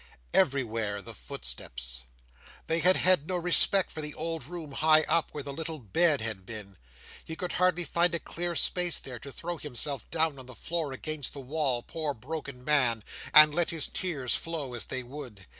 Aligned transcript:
Everywhere, 0.33 0.99
the 1.03 1.13
footsteps! 1.13 2.05
They 2.65 2.79
had 2.79 2.97
had 2.97 3.27
no 3.27 3.35
respect 3.37 3.91
for 3.91 4.01
the 4.01 4.15
old 4.15 4.45
room 4.45 4.71
high 4.71 5.03
up, 5.03 5.29
where 5.31 5.43
the 5.43 5.53
little 5.53 5.77
bed 5.77 6.21
had 6.21 6.43
been; 6.43 6.77
he 7.23 7.35
could 7.35 7.51
hardly 7.51 7.83
find 7.83 8.15
a 8.15 8.19
clear 8.19 8.55
space 8.55 8.97
there, 8.97 9.19
to 9.19 9.31
throw 9.31 9.57
himself 9.57 10.09
down, 10.09 10.39
on 10.39 10.47
the 10.47 10.55
floor, 10.55 10.91
against 10.91 11.33
the 11.33 11.39
wall, 11.39 11.83
poor 11.83 12.15
broken 12.15 12.63
man, 12.65 13.03
and 13.31 13.53
let 13.53 13.69
his 13.69 13.87
tears 13.87 14.33
flow 14.35 14.73
as 14.73 14.85
they 14.87 15.03
would. 15.03 15.45